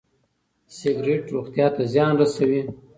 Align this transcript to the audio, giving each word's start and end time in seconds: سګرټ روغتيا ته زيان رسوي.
سګرټ 0.77 1.23
روغتيا 1.33 1.67
ته 1.75 1.81
زيان 1.93 2.13
رسوي. 2.21 2.61